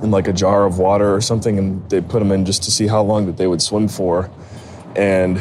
in 0.01 0.11
like 0.11 0.29
a 0.29 0.33
jar 0.33 0.65
of 0.65 0.79
water 0.79 1.13
or 1.13 1.19
something, 1.19 1.59
and 1.59 1.89
they 1.89 1.99
put 1.99 2.19
them 2.19 2.31
in 2.31 2.45
just 2.45 2.63
to 2.63 2.71
see 2.71 2.87
how 2.87 3.01
long 3.01 3.25
that 3.25 3.35
they 3.35 3.47
would 3.47 3.61
swim 3.61 3.89
for, 3.89 4.29
and 4.95 5.39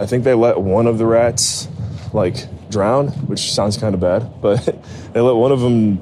I 0.00 0.06
think 0.06 0.24
they 0.24 0.34
let 0.34 0.60
one 0.60 0.88
of 0.88 0.98
the 0.98 1.06
rats 1.06 1.68
like 2.12 2.48
drown, 2.76 3.08
which 3.26 3.52
sounds 3.52 3.78
kind 3.78 3.94
of 3.94 4.00
bad, 4.02 4.42
but 4.42 4.62
they 5.14 5.20
let 5.20 5.34
one 5.34 5.50
of 5.50 5.60
them 5.60 5.98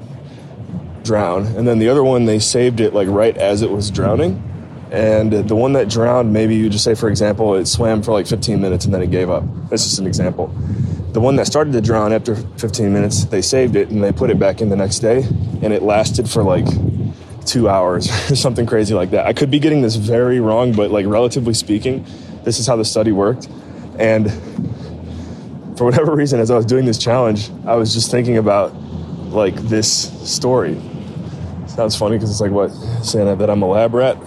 drown, 1.05 1.45
and 1.55 1.65
then 1.65 1.79
the 1.79 1.87
other 1.87 2.03
one 2.03 2.25
they 2.25 2.37
saved 2.37 2.81
it 2.81 2.93
like 2.93 3.07
right 3.07 3.37
as 3.37 3.61
it 3.61 3.71
was 3.71 3.89
drowning. 3.89 4.43
And 4.91 5.31
the 5.31 5.55
one 5.55 5.71
that 5.73 5.89
drowned, 5.89 6.33
maybe 6.33 6.55
you 6.55 6.69
just 6.69 6.83
say, 6.83 6.93
for 6.93 7.07
example, 7.07 7.55
it 7.55 7.65
swam 7.65 8.03
for 8.03 8.11
like 8.11 8.27
15 8.27 8.61
minutes 8.61 8.85
and 8.85 8.93
then 8.93 9.01
it 9.01 9.09
gave 9.09 9.29
up. 9.29 9.43
That's 9.69 9.83
just 9.83 9.99
an 9.99 10.05
example. 10.05 10.47
The 11.11 11.19
one 11.21 11.37
that 11.37 11.47
started 11.47 11.71
to 11.73 11.81
drown 11.81 12.11
after 12.11 12.35
15 12.35 12.91
minutes, 12.91 13.23
they 13.25 13.41
saved 13.41 13.77
it 13.77 13.89
and 13.89 14.03
they 14.03 14.11
put 14.11 14.29
it 14.29 14.37
back 14.37 14.59
in 14.59 14.67
the 14.67 14.75
next 14.75 14.99
day, 14.99 15.23
and 15.61 15.71
it 15.71 15.81
lasted 15.81 16.29
for 16.29 16.43
like 16.43 16.67
two 17.45 17.69
hours 17.69 18.09
or 18.31 18.35
something 18.35 18.65
crazy 18.65 18.93
like 18.93 19.11
that. 19.11 19.25
I 19.25 19.31
could 19.31 19.49
be 19.49 19.59
getting 19.59 19.81
this 19.81 19.95
very 19.95 20.41
wrong, 20.41 20.73
but 20.73 20.91
like 20.91 21.05
relatively 21.05 21.53
speaking, 21.53 22.05
this 22.43 22.59
is 22.59 22.67
how 22.67 22.75
the 22.75 22.85
study 22.85 23.13
worked. 23.13 23.47
And 23.97 24.29
for 25.77 25.83
whatever 25.85 26.15
reason, 26.15 26.39
as 26.39 26.51
I 26.51 26.55
was 26.55 26.65
doing 26.65 26.85
this 26.85 26.97
challenge, 26.97 27.49
I 27.65 27.75
was 27.75 27.93
just 27.93 28.11
thinking 28.11 28.37
about 28.37 28.73
like 29.31 29.55
this 29.55 30.09
story. 30.29 30.79
Sounds 31.67 31.95
funny 31.95 32.15
because 32.15 32.31
it's 32.31 32.39
like 32.39 32.51
what 32.51 32.69
saying 33.03 33.37
that 33.37 33.49
I'm 33.49 33.61
a 33.61 33.67
lab 33.67 33.93
rat. 33.93 34.17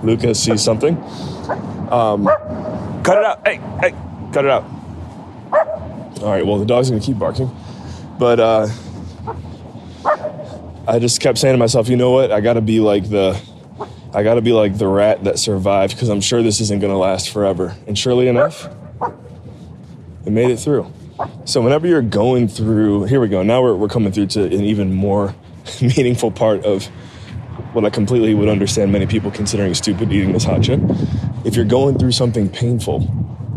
Lucas 0.02 0.42
sees 0.42 0.62
something. 0.62 0.96
Um, 1.90 2.24
cut 3.04 3.18
it 3.18 3.24
out! 3.24 3.46
Hey, 3.46 3.60
hey, 3.80 3.94
cut 4.32 4.44
it 4.44 4.50
out! 4.50 4.64
All 6.22 6.30
right. 6.30 6.46
Well, 6.46 6.58
the 6.58 6.64
dog's 6.64 6.88
gonna 6.88 7.02
keep 7.02 7.18
barking, 7.18 7.54
but 8.18 8.40
uh, 8.40 8.68
I 10.88 10.98
just 10.98 11.20
kept 11.20 11.38
saying 11.38 11.54
to 11.54 11.58
myself, 11.58 11.88
you 11.88 11.96
know 11.96 12.10
what? 12.10 12.32
I 12.32 12.40
gotta 12.40 12.62
be 12.62 12.80
like 12.80 13.10
the, 13.10 13.38
I 14.14 14.22
gotta 14.22 14.40
be 14.40 14.52
like 14.52 14.78
the 14.78 14.88
rat 14.88 15.24
that 15.24 15.38
survived 15.38 15.94
because 15.94 16.08
I'm 16.08 16.22
sure 16.22 16.42
this 16.42 16.60
isn't 16.62 16.80
gonna 16.80 16.98
last 16.98 17.30
forever. 17.30 17.76
And 17.86 17.98
surely 17.98 18.28
enough, 18.28 18.68
it 20.26 20.30
made 20.30 20.50
it 20.50 20.58
through. 20.58 20.90
So 21.44 21.60
whenever 21.60 21.86
you're 21.86 22.02
going 22.02 22.48
through, 22.48 23.04
here 23.04 23.20
we 23.20 23.28
go. 23.28 23.42
Now 23.42 23.62
we're, 23.62 23.74
we're 23.76 23.88
coming 23.88 24.12
through 24.12 24.26
to 24.28 24.44
an 24.44 24.52
even 24.52 24.92
more 24.92 25.34
meaningful 25.80 26.30
part 26.30 26.64
of 26.64 26.86
what 27.72 27.84
I 27.84 27.90
completely 27.90 28.34
would 28.34 28.48
understand 28.48 28.92
many 28.92 29.06
people 29.06 29.30
considering 29.30 29.74
stupid 29.74 30.12
eating 30.12 30.32
this 30.32 30.44
hot 30.44 30.62
chip. 30.62 30.80
If 31.44 31.56
you're 31.56 31.64
going 31.64 31.98
through 31.98 32.12
something 32.12 32.48
painful, 32.48 33.06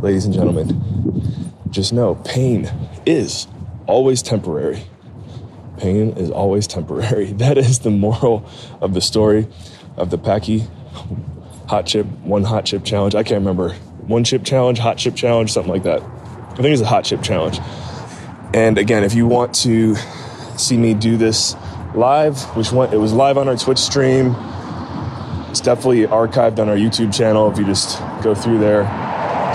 ladies 0.01 0.25
and 0.25 0.33
gentlemen, 0.33 1.53
just 1.69 1.93
know 1.93 2.15
pain 2.15 2.71
is 3.05 3.47
always 3.85 4.21
temporary. 4.21 4.83
Pain 5.77 6.11
is 6.17 6.31
always 6.31 6.67
temporary. 6.67 7.33
That 7.33 7.57
is 7.57 7.79
the 7.79 7.91
moral 7.91 8.49
of 8.81 8.93
the 8.93 9.01
story 9.01 9.47
of 9.95 10.09
the 10.09 10.17
Paqui 10.17 10.67
hot 11.67 11.85
chip, 11.85 12.05
one 12.23 12.43
hot 12.43 12.65
chip 12.65 12.83
challenge. 12.83 13.13
I 13.13 13.23
can't 13.23 13.39
remember. 13.39 13.73
One 14.07 14.23
chip 14.23 14.43
challenge, 14.43 14.79
hot 14.79 14.97
chip 14.97 15.15
challenge, 15.15 15.51
something 15.51 15.71
like 15.71 15.83
that. 15.83 16.01
I 16.57 16.61
think 16.61 16.73
it's 16.73 16.81
a 16.81 16.87
hot 16.87 17.03
chip 17.05 17.21
challenge. 17.21 17.59
And 18.51 18.79
again, 18.79 19.03
if 19.03 19.13
you 19.13 19.27
want 19.27 19.53
to 19.57 19.95
see 20.57 20.75
me 20.75 20.95
do 20.95 21.15
this 21.15 21.55
live, 21.93 22.41
which 22.55 22.71
went, 22.71 22.93
it 22.93 22.97
was 22.97 23.13
live 23.13 23.37
on 23.37 23.47
our 23.47 23.55
Twitch 23.55 23.77
stream 23.77 24.35
It's 25.51 25.61
definitely 25.61 26.07
archived 26.07 26.57
on 26.57 26.67
our 26.67 26.75
YouTube 26.75 27.15
channel 27.15 27.51
if 27.51 27.59
you 27.59 27.65
just 27.65 27.99
go 28.23 28.33
through 28.33 28.57
there. 28.57 28.85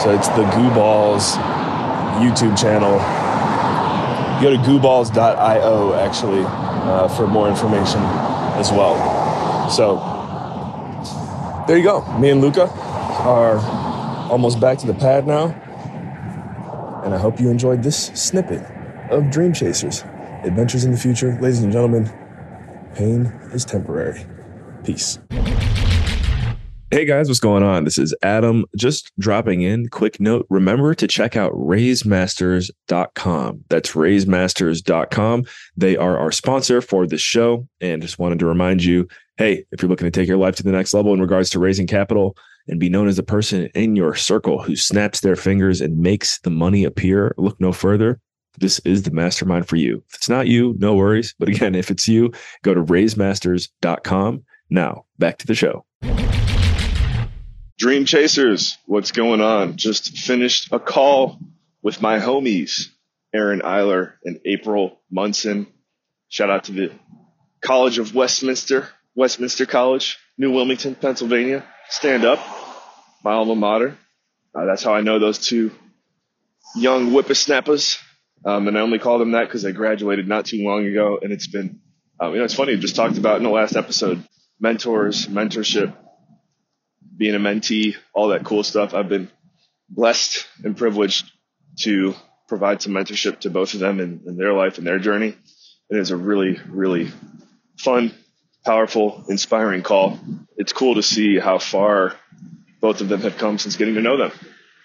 So 0.01 0.15
it's 0.15 0.29
the 0.29 0.45
GooBalls 0.45 1.33
YouTube 2.23 2.57
channel. 2.57 2.99
Go 4.41 4.51
to 4.51 4.59
gooballs.io 4.59 5.95
actually 5.95 6.45
uh, 6.47 7.09
for 7.09 7.27
more 7.27 7.49
information 7.49 8.01
as 8.59 8.71
well. 8.71 9.69
So 9.71 9.97
there 11.67 11.77
you 11.79 11.83
go. 11.83 12.03
Me 12.19 12.31
and 12.31 12.41
Luca 12.41 12.69
are 12.71 13.59
almost 14.31 14.61
back 14.61 14.79
to 14.79 14.87
the 14.87 14.95
pad 14.95 15.27
now. 15.27 15.53
And 17.03 17.15
I 17.15 17.19
hope 17.19 17.39
you 17.41 17.51
enjoyed 17.51 17.83
this 17.83 18.07
snippet 18.15 18.65
of 19.11 19.29
Dream 19.31 19.53
Chasers. 19.53 20.05
Adventures 20.45 20.85
in 20.85 20.93
the 20.93 20.97
future, 20.97 21.37
ladies 21.41 21.63
and 21.63 21.73
gentlemen. 21.73 22.11
Pain 22.95 23.27
is 23.53 23.65
temporary. 23.65 24.25
Peace. 24.85 25.19
Hey 26.91 27.05
guys, 27.07 27.29
what's 27.29 27.41
going 27.41 27.63
on? 27.63 27.85
This 27.85 27.97
is 27.97 28.15
Adam 28.23 28.67
just 28.77 29.11
dropping 29.19 29.63
in. 29.63 29.89
Quick 29.89 30.21
note 30.21 30.47
remember 30.51 30.95
to 30.95 31.07
check 31.07 31.37
out 31.37 31.55
raisemasters.com. 31.55 33.65
That's 33.71 33.93
raisemasters.com. 33.93 35.45
They 35.75 35.97
are 35.97 36.19
our 36.19 36.31
sponsor 36.31 36.83
for 36.83 37.07
this 37.07 37.23
show. 37.23 37.67
And 37.81 38.03
just 38.03 38.19
wanted 38.19 38.41
to 38.41 38.47
remind 38.47 38.85
you 38.85 39.09
hey, 39.39 39.65
if 39.73 39.81
you're 39.81 39.89
looking 39.89 40.07
to 40.07 40.11
take 40.11 40.29
your 40.29 40.37
life 40.37 40.57
to 40.57 40.63
the 40.63 40.71
next 40.71 40.93
level 40.93 41.15
in 41.15 41.21
regards 41.21 41.49
to 41.51 41.59
raising 41.59 41.87
capital 41.87 42.37
and 42.69 42.79
be 42.79 42.89
known 42.89 43.09
as 43.09 43.17
the 43.17 43.23
person 43.23 43.67
in 43.75 43.97
your 43.97 44.15
circle 44.15 44.63
who 44.63 44.77
snaps 44.77 45.21
their 45.21 45.37
fingers 45.37 45.81
and 45.81 45.99
makes 45.99 46.39
the 46.41 46.51
money 46.51 46.85
appear, 46.85 47.35
look 47.37 47.61
no 47.61 47.73
further. 47.73 48.21
This 48.59 48.79
is 48.81 49.03
the 49.03 49.11
mastermind 49.11 49.69
for 49.69 49.77
you. 49.77 50.03
If 50.09 50.17
it's 50.17 50.29
not 50.29 50.47
you, 50.47 50.75
no 50.79 50.95
worries. 50.95 51.35
But 51.39 51.49
again, 51.49 51.75
if 51.75 51.91
it's 51.91 52.07
you, 52.09 52.33
go 52.63 52.75
to 52.75 52.83
raisemasters.com. 52.83 54.45
Now, 54.71 55.05
back 55.19 55.39
to 55.39 55.47
the 55.47 55.55
show. 55.55 55.85
Dream 57.79 58.05
Chasers, 58.05 58.79
what's 58.87 59.13
going 59.13 59.41
on? 59.41 59.77
Just 59.77 60.17
finished 60.17 60.73
a 60.73 60.79
call 60.79 61.41
with 61.83 62.01
my 62.01 62.19
homies, 62.19 62.89
Aaron 63.35 63.63
Iler 63.63 64.15
and 64.25 64.39
April 64.45 65.01
Munson. 65.11 65.67
Shout 66.29 66.51
out 66.51 66.65
to 66.65 66.73
the 66.73 66.93
College 67.61 67.99
of 67.99 68.15
Westminster, 68.15 68.89
Westminster 69.15 69.67
College, 69.67 70.19
New 70.39 70.53
Wilmington, 70.53 70.95
Pennsylvania. 70.95 71.65
Stand 71.89 72.25
up, 72.25 72.41
my 73.23 73.33
alma 73.33 73.55
mater. 73.55 73.99
Uh, 74.55 74.67
that's 74.67 74.83
how 74.83 74.95
I 74.95 75.01
know 75.01 75.19
those 75.19 75.39
two 75.39 75.71
young 76.75 77.11
whippersnappers. 77.11 77.99
Um, 78.45 78.69
and 78.69 78.77
I 78.77 78.81
only 78.81 78.99
call 78.99 79.19
them 79.19 79.33
that 79.33 79.45
because 79.45 79.63
they 79.63 79.73
graduated 79.73 80.27
not 80.27 80.47
too 80.47 80.65
long 80.65 80.87
ago. 80.87 81.19
And 81.23 81.33
it's 81.33 81.47
been, 81.47 81.81
um, 82.19 82.33
you 82.33 82.39
know, 82.39 82.45
it's 82.45 82.55
funny. 82.55 82.77
Just 82.77 82.97
talked 82.97 83.19
about 83.19 83.37
in 83.37 83.45
the 83.45 83.51
last 83.51 83.77
episode, 83.77 84.27
mentors, 84.59 85.27
mentorship, 85.27 85.95
being 87.17 87.35
a 87.35 87.39
mentee, 87.39 87.97
all 88.15 88.29
that 88.29 88.45
cool 88.45 88.65
stuff. 88.65 88.95
I've 88.95 89.09
been 89.09 89.31
blessed 89.89 90.47
and 90.65 90.77
privileged 90.77 91.31
to 91.81 92.15
provide 92.49 92.83
some 92.83 92.93
mentorship 92.93 93.41
to 93.41 93.51
both 93.51 93.75
of 93.75 93.81
them 93.81 94.01
in, 94.01 94.23
in 94.27 94.37
their 94.37 94.53
life 94.53 94.79
and 94.79 94.87
their 94.87 94.99
journey. 94.99 95.37
It 95.91 95.97
is 95.97 96.11
a 96.11 96.17
really, 96.17 96.59
really 96.69 97.11
fun, 97.79 98.13
powerful, 98.65 99.25
inspiring 99.29 99.83
call. 99.83 100.19
It's 100.57 100.73
cool 100.73 100.95
to 100.97 101.03
see 101.03 101.39
how 101.39 101.59
far 101.59 102.15
both 102.81 103.01
of 103.01 103.09
them 103.09 103.23
have 103.23 103.39
come 103.39 103.59
since 103.59 103.77
getting 103.77 103.95
to 103.95 104.03
know 104.03 104.17
them. 104.17 104.33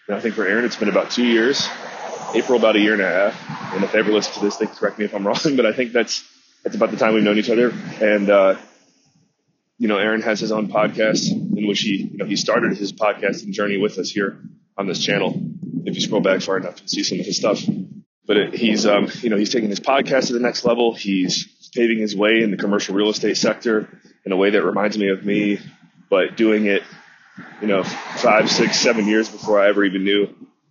And 0.08 0.16
I 0.16 0.20
think 0.20 0.36
for 0.36 0.46
Aaron, 0.48 0.66
it's 0.66 0.76
been 0.76 0.90
about 0.90 1.12
two 1.12 1.26
years. 1.26 1.68
April, 2.34 2.58
about 2.58 2.76
a 2.76 2.80
year 2.80 2.94
and 2.94 3.02
a 3.02 3.08
half. 3.08 3.74
And 3.74 3.84
if 3.84 3.96
ever 3.96 4.12
listen 4.12 4.34
to 4.34 4.40
this, 4.42 4.58
they 4.58 4.68
correct 4.68 5.00
me 5.00 5.06
if 5.06 5.14
I'm 5.14 5.26
wrong, 5.28 5.56
but 5.56 5.66
I 5.66 5.74
think 5.74 5.92
that's 5.92 6.28
that's 6.64 6.76
about 6.76 6.92
the 6.92 6.98
time 6.98 7.14
we've 7.14 7.24
known 7.24 7.38
each 7.38 7.50
other. 7.50 7.72
And 8.02 8.30
uh, 8.30 8.56
you 9.78 9.88
know, 9.88 9.98
Aaron 9.98 10.22
has 10.22 10.40
his 10.40 10.52
own 10.52 10.70
podcast 10.70 11.32
in 11.32 11.68
which 11.68 11.82
he, 11.82 12.10
you 12.12 12.18
know, 12.18 12.26
he 12.26 12.36
started 12.36 12.76
his 12.78 12.92
podcasting 12.94 13.52
journey 13.52 13.78
with 13.78 13.98
us 14.00 14.10
here 14.10 14.40
on 14.78 14.88
this 14.88 15.04
channel. 15.04 15.40
If 15.86 15.96
you 15.96 16.02
scroll 16.02 16.22
back 16.22 16.42
far 16.42 16.58
enough, 16.58 16.82
you 16.82 16.88
see 16.88 17.04
some 17.04 17.20
of 17.20 17.26
his 17.26 17.38
stuff. 17.38 17.62
But 18.26 18.38
it, 18.38 18.54
he's, 18.56 18.86
um, 18.86 19.10
you 19.22 19.30
know, 19.30 19.38
he's 19.38 19.52
taking 19.52 19.70
his 19.70 19.80
podcast 19.80 20.28
to 20.28 20.34
the 20.34 20.40
next 20.40 20.66
level. 20.66 20.94
He's 20.94 21.57
paving 21.68 22.00
his 22.00 22.16
way 22.16 22.42
in 22.42 22.52
the 22.52 22.58
commercial 22.58 22.96
real 22.96 23.10
estate 23.10 23.38
sector 23.38 23.88
in 24.26 24.32
a 24.32 24.38
way 24.38 24.52
that 24.52 24.64
reminds 24.64 24.98
me 24.98 25.10
of 25.10 25.26
me, 25.26 25.60
but 26.10 26.36
doing 26.36 26.66
it, 26.66 26.84
you 27.62 27.68
know, 27.68 27.84
five, 27.84 28.50
six, 28.50 28.80
seven 28.80 29.08
years 29.08 29.30
before 29.30 29.60
I 29.60 29.70
ever 29.70 29.84
even 29.84 30.04
knew 30.04 30.28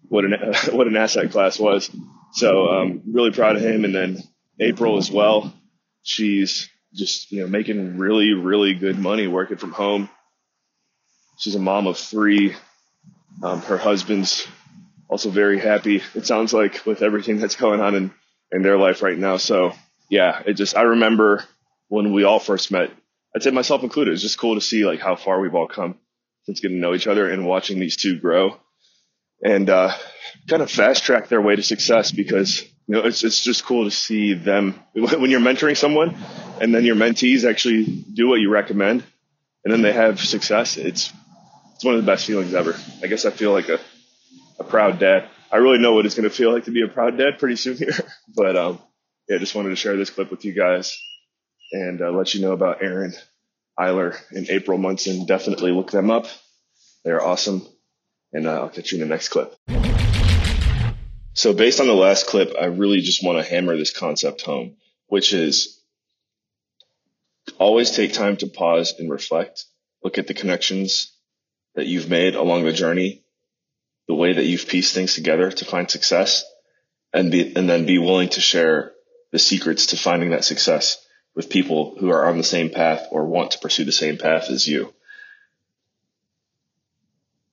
what 0.08 0.24
an 0.24 0.32
what 0.72 0.86
an 0.86 0.96
asset 0.96 1.30
class 1.30 1.58
was. 1.58 1.90
So 2.32 2.68
um, 2.68 3.02
really 3.10 3.30
proud 3.30 3.56
of 3.56 3.62
him. 3.62 3.84
And 3.84 3.94
then 3.94 4.22
April 4.60 4.96
as 4.98 5.10
well. 5.10 5.52
She's 6.02 6.68
just 6.94 7.30
you 7.30 7.42
know 7.42 7.48
making 7.48 7.98
really 7.98 8.32
really 8.32 8.74
good 8.74 8.98
money 8.98 9.26
working 9.26 9.56
from 9.56 9.72
home. 9.72 10.08
She's 11.38 11.54
a 11.54 11.60
mom 11.60 11.86
of 11.86 11.98
three. 11.98 12.54
Um, 13.42 13.60
her 13.62 13.76
husband's 13.76 14.46
also 15.08 15.28
very 15.30 15.58
happy. 15.58 16.02
It 16.14 16.26
sounds 16.26 16.54
like 16.54 16.86
with 16.86 17.02
everything 17.02 17.38
that's 17.38 17.56
going 17.56 17.80
on 17.80 17.94
in 17.94 18.14
in 18.52 18.62
their 18.62 18.78
life 18.78 19.02
right 19.02 19.18
now. 19.18 19.36
So 19.36 19.72
yeah, 20.08 20.42
it 20.46 20.54
just 20.54 20.76
I 20.76 20.82
remember 20.82 21.44
when 21.88 22.12
we 22.12 22.24
all 22.24 22.38
first 22.38 22.70
met. 22.70 22.90
I'd 23.34 23.42
say 23.42 23.50
myself 23.50 23.82
included. 23.82 24.14
It's 24.14 24.22
just 24.22 24.38
cool 24.38 24.54
to 24.54 24.60
see 24.60 24.86
like 24.86 25.00
how 25.00 25.16
far 25.16 25.40
we've 25.40 25.54
all 25.54 25.68
come 25.68 25.98
since 26.44 26.60
getting 26.60 26.78
to 26.78 26.80
know 26.80 26.94
each 26.94 27.06
other 27.06 27.28
and 27.28 27.44
watching 27.46 27.78
these 27.80 27.96
two 27.96 28.18
grow 28.18 28.58
and 29.42 29.68
uh, 29.68 29.92
kind 30.48 30.62
of 30.62 30.70
fast 30.70 31.04
track 31.04 31.28
their 31.28 31.40
way 31.40 31.56
to 31.56 31.62
success 31.62 32.10
because 32.12 32.62
you 32.62 32.94
know 32.94 33.00
it's 33.00 33.24
it's 33.24 33.42
just 33.42 33.64
cool 33.64 33.84
to 33.84 33.90
see 33.90 34.34
them 34.34 34.80
when 34.94 35.30
you're 35.30 35.40
mentoring 35.40 35.76
someone 35.76 36.16
and 36.60 36.74
then 36.74 36.84
your 36.84 36.96
mentees 36.96 37.48
actually 37.48 37.84
do 37.84 38.28
what 38.28 38.40
you 38.40 38.50
recommend 38.50 39.04
and 39.64 39.72
then 39.72 39.82
they 39.82 39.92
have 39.92 40.20
success. 40.20 40.76
It's 40.76 41.12
it's 41.74 41.84
one 41.84 41.94
of 41.94 42.00
the 42.00 42.10
best 42.10 42.26
feelings 42.26 42.54
ever. 42.54 42.74
I 43.02 43.08
guess 43.08 43.24
I 43.26 43.30
feel 43.30 43.52
like 43.52 43.68
a 43.68 43.80
a 44.58 44.64
proud 44.64 44.98
dad. 44.98 45.28
I 45.50 45.56
really 45.56 45.78
know 45.78 45.92
what 45.94 46.06
it's 46.06 46.14
going 46.14 46.28
to 46.28 46.34
feel 46.34 46.52
like 46.52 46.64
to 46.64 46.70
be 46.70 46.82
a 46.82 46.88
proud 46.88 47.18
dad 47.18 47.38
pretty 47.38 47.56
soon 47.56 47.76
here, 47.76 47.92
but 48.34 48.56
um, 48.56 48.80
yeah, 49.28 49.38
just 49.38 49.54
wanted 49.54 49.70
to 49.70 49.76
share 49.76 49.96
this 49.96 50.10
clip 50.10 50.30
with 50.30 50.44
you 50.44 50.52
guys 50.52 50.98
and 51.72 52.00
uh, 52.00 52.10
let 52.10 52.34
you 52.34 52.40
know 52.40 52.52
about 52.52 52.82
Aaron 52.82 53.12
Iler 53.78 54.16
and 54.30 54.48
April 54.48 54.78
Munson. 54.78 55.26
Definitely 55.26 55.72
look 55.72 55.90
them 55.90 56.10
up. 56.10 56.26
They're 57.04 57.22
awesome. 57.22 57.66
And 58.32 58.46
uh, 58.46 58.62
I'll 58.62 58.68
catch 58.68 58.92
you 58.92 59.02
in 59.02 59.08
the 59.08 59.12
next 59.12 59.28
clip. 59.28 59.54
So, 61.34 61.52
based 61.52 61.80
on 61.80 61.86
the 61.86 61.94
last 61.94 62.26
clip, 62.26 62.54
I 62.60 62.66
really 62.66 63.00
just 63.00 63.22
want 63.22 63.38
to 63.38 63.48
hammer 63.48 63.76
this 63.76 63.96
concept 63.96 64.42
home, 64.42 64.76
which 65.08 65.32
is 65.32 65.80
always 67.58 67.90
take 67.90 68.12
time 68.12 68.36
to 68.38 68.46
pause 68.46 68.94
and 68.98 69.10
reflect. 69.10 69.64
Look 70.02 70.18
at 70.18 70.26
the 70.26 70.34
connections 70.34 71.12
that 71.74 71.86
you've 71.86 72.08
made 72.08 72.36
along 72.36 72.64
the 72.64 72.72
journey, 72.72 73.22
the 74.08 74.14
way 74.14 74.32
that 74.32 74.44
you've 74.44 74.66
pieced 74.66 74.94
things 74.94 75.14
together 75.14 75.50
to 75.50 75.64
find 75.64 75.90
success, 75.90 76.44
and 77.12 77.30
be, 77.30 77.54
and 77.54 77.68
then 77.68 77.86
be 77.86 77.98
willing 77.98 78.30
to 78.30 78.40
share 78.40 78.92
the 79.36 79.40
secrets 79.40 79.88
to 79.88 79.98
finding 79.98 80.30
that 80.30 80.46
success 80.46 81.06
with 81.34 81.50
people 81.50 81.94
who 82.00 82.08
are 82.08 82.24
on 82.24 82.38
the 82.38 82.42
same 82.42 82.70
path 82.70 83.06
or 83.10 83.26
want 83.26 83.50
to 83.50 83.58
pursue 83.58 83.84
the 83.84 83.92
same 83.92 84.16
path 84.16 84.48
as 84.48 84.66
you. 84.66 84.94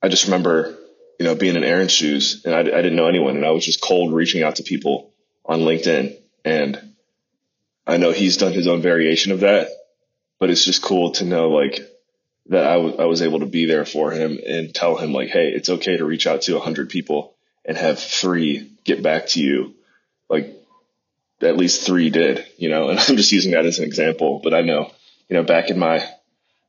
I 0.02 0.08
just 0.08 0.24
remember, 0.24 0.78
you 1.20 1.26
know, 1.26 1.34
being 1.34 1.56
in 1.56 1.62
Aaron's 1.62 1.92
shoes 1.92 2.40
and 2.46 2.54
I, 2.54 2.60
I 2.60 2.62
didn't 2.62 2.96
know 2.96 3.06
anyone 3.06 3.36
and 3.36 3.44
I 3.44 3.50
was 3.50 3.66
just 3.66 3.82
cold 3.82 4.14
reaching 4.14 4.42
out 4.42 4.56
to 4.56 4.62
people 4.62 5.12
on 5.44 5.60
LinkedIn. 5.60 6.16
And 6.42 6.94
I 7.86 7.98
know 7.98 8.12
he's 8.12 8.38
done 8.38 8.54
his 8.54 8.66
own 8.66 8.80
variation 8.80 9.32
of 9.32 9.40
that, 9.40 9.68
but 10.38 10.48
it's 10.48 10.64
just 10.64 10.80
cool 10.80 11.10
to 11.12 11.26
know 11.26 11.50
like 11.50 11.80
that 12.46 12.66
I, 12.66 12.76
w- 12.76 12.96
I 12.96 13.04
was 13.04 13.20
able 13.20 13.40
to 13.40 13.46
be 13.46 13.66
there 13.66 13.84
for 13.84 14.10
him 14.10 14.38
and 14.46 14.74
tell 14.74 14.96
him 14.96 15.12
like, 15.12 15.28
Hey, 15.28 15.50
it's 15.50 15.68
okay 15.68 15.98
to 15.98 16.06
reach 16.06 16.26
out 16.26 16.40
to 16.42 16.56
a 16.56 16.60
hundred 16.60 16.88
people 16.88 17.34
and 17.62 17.76
have 17.76 17.98
three 17.98 18.70
get 18.84 19.02
back 19.02 19.26
to 19.28 19.42
you. 19.42 19.74
Like 20.30 20.63
at 21.44 21.56
least 21.56 21.86
three 21.86 22.10
did, 22.10 22.46
you 22.56 22.68
know, 22.68 22.88
and 22.88 22.98
I'm 23.08 23.16
just 23.16 23.32
using 23.32 23.52
that 23.52 23.66
as 23.66 23.78
an 23.78 23.84
example, 23.84 24.40
but 24.42 24.54
I 24.54 24.62
know, 24.62 24.90
you 25.28 25.36
know, 25.36 25.42
back 25.42 25.70
in 25.70 25.78
my, 25.78 26.04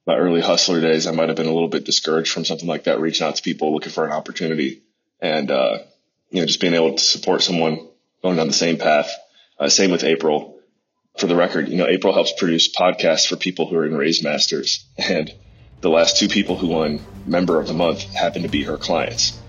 my 0.06 0.16
early 0.16 0.42
hustler 0.42 0.82
days, 0.82 1.08
I 1.08 1.12
might 1.12 1.30
have 1.30 1.38
been 1.38 1.48
a 1.48 1.54
little 1.54 1.70
bit 1.70 1.86
discouraged 1.86 2.32
from 2.32 2.46
something 2.46 2.68
like 2.68 2.86
that, 2.86 3.00
reaching 3.00 3.28
out 3.28 3.36
to 3.36 3.44
people 3.44 3.74
looking 3.74 3.92
for 3.92 4.06
an 4.06 4.12
opportunity 4.12 4.84
and, 5.20 5.50
uh, 5.52 5.80
you 6.30 6.42
know, 6.42 6.46
just 6.46 6.62
being 6.62 6.74
able 6.74 6.96
to 6.96 7.04
support 7.04 7.42
someone 7.42 7.88
going 8.22 8.38
down 8.38 8.48
the 8.48 8.54
same 8.54 8.78
path. 8.78 9.12
Uh, 9.60 9.70
same 9.70 9.92
with 9.92 10.04
April. 10.04 10.60
For 11.18 11.28
the 11.28 11.36
record, 11.36 11.70
you 11.70 11.78
know, 11.78 11.88
April 11.88 12.14
helps 12.14 12.34
produce 12.34 12.76
podcasts 12.76 13.26
for 13.26 13.38
people 13.38 13.68
who 13.68 13.78
are 13.78 13.86
in 13.86 13.94
RaiseMasters. 13.94 14.84
And 14.98 15.34
the 15.82 15.90
last 15.90 16.18
two 16.18 16.28
people 16.28 16.58
who 16.58 16.68
won 16.68 17.00
Member 17.26 17.60
of 17.60 17.68
the 17.68 17.74
Month 17.74 18.04
happened 18.14 18.44
to 18.44 18.50
be 18.50 18.64
her 18.64 18.78
clients. 18.78 19.40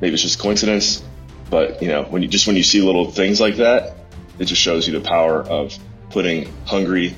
Maybe 0.00 0.14
it's 0.14 0.22
just 0.22 0.38
coincidence, 0.38 1.02
but 1.50 1.82
you 1.82 1.88
know, 1.88 2.04
when 2.04 2.22
you 2.22 2.28
just 2.28 2.46
when 2.46 2.56
you 2.56 2.62
see 2.62 2.80
little 2.80 3.10
things 3.10 3.40
like 3.40 3.56
that, 3.56 3.96
it 4.42 4.46
just 4.46 4.60
shows 4.60 4.88
you 4.88 4.98
the 4.98 5.08
power 5.08 5.40
of 5.40 5.78
putting 6.10 6.52
hungry 6.66 7.14